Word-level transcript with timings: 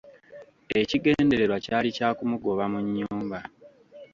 Ekigendererwa 0.79 1.57
kyali 1.65 1.89
kya 1.97 2.09
kumugoba 2.17 2.63
mu 2.71 2.79
nnyumba. 2.85 3.39